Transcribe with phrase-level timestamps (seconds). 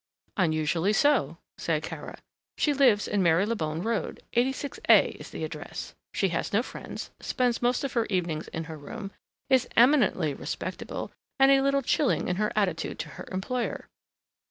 [0.35, 2.17] "Unusually so," said Kara.
[2.57, 5.93] "She lives in Marylebone Road, 86a is the address.
[6.11, 9.11] She has no friends, spends most of her evenings in her room,
[9.47, 13.89] is eminently respectable and a little chilling in her attitude to her employer."